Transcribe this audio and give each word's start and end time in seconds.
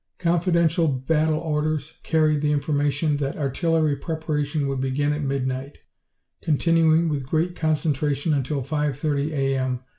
Confidential 0.17 0.87
battle 0.87 1.37
orders 1.37 1.93
carried 2.01 2.41
the 2.41 2.51
information 2.51 3.17
that 3.17 3.37
artillery 3.37 3.95
preparation 3.95 4.67
would 4.67 4.81
begin 4.81 5.13
at 5.13 5.21
midnight, 5.21 5.77
continuing 6.41 7.07
with 7.07 7.27
great 7.29 7.55
concentration 7.55 8.33
until 8.33 8.63
5:30 8.63 9.29
a.m. 9.31 9.81